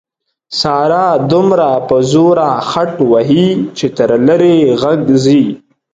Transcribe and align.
ساره 0.59 1.05
دومره 1.31 1.69
په 1.87 1.95
زوره 2.11 2.49
خټ 2.69 2.91
وهي 3.11 3.47
چې 3.77 3.85
تر 3.97 4.09
لرې 4.27 4.53
یې 4.63 4.71
غږ 4.81 4.99
ځي. 5.23 5.43